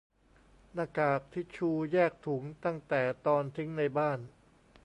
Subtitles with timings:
[0.73, 4.19] -หน้ากาก ทิชชู แยกถุงตั้งแต่ตอนทิ้งในบ้าน